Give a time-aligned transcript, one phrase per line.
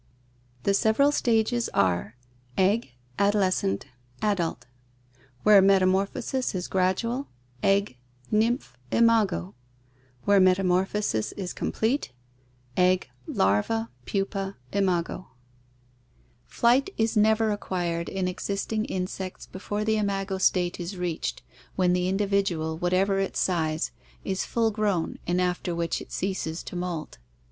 [0.63, 2.15] The several stages are:
[2.57, 3.85] Egg adolescent
[4.19, 4.65] adult
[5.43, 7.27] Where metamorphosis is gradual
[7.61, 9.53] Egg I nymph I imago
[10.25, 12.13] Where metamorphosis is complete
[12.75, 15.27] Egg I larva pupa I imago
[16.47, 21.43] Flight is never acquired in existing insects before the imago state is reached,
[21.75, 23.91] when the individual, whatever its size,
[24.25, 27.19] is full grown and after which it ceases to molt.